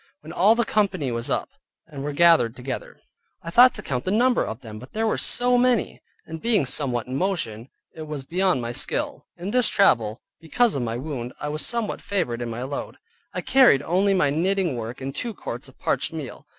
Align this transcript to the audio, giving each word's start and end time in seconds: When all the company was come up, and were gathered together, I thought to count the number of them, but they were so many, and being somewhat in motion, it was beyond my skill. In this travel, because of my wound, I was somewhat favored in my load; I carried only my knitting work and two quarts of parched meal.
When 0.21 0.33
all 0.33 0.55
the 0.55 0.65
company 0.65 1.11
was 1.11 1.27
come 1.27 1.41
up, 1.41 1.49
and 1.85 2.03
were 2.03 2.11
gathered 2.11 2.55
together, 2.55 2.99
I 3.43 3.51
thought 3.51 3.75
to 3.75 3.83
count 3.83 4.03
the 4.03 4.09
number 4.09 4.43
of 4.43 4.61
them, 4.61 4.79
but 4.79 4.93
they 4.93 5.03
were 5.03 5.15
so 5.19 5.59
many, 5.59 6.01
and 6.25 6.41
being 6.41 6.65
somewhat 6.65 7.05
in 7.05 7.15
motion, 7.15 7.69
it 7.93 8.07
was 8.07 8.23
beyond 8.23 8.63
my 8.63 8.71
skill. 8.71 9.27
In 9.37 9.51
this 9.51 9.69
travel, 9.69 10.23
because 10.39 10.73
of 10.73 10.81
my 10.81 10.97
wound, 10.97 11.33
I 11.39 11.49
was 11.49 11.63
somewhat 11.63 12.01
favored 12.01 12.41
in 12.41 12.49
my 12.49 12.63
load; 12.63 12.97
I 13.35 13.41
carried 13.41 13.83
only 13.83 14.15
my 14.15 14.31
knitting 14.31 14.75
work 14.75 15.01
and 15.01 15.13
two 15.13 15.35
quarts 15.35 15.67
of 15.67 15.77
parched 15.77 16.11
meal. 16.13 16.47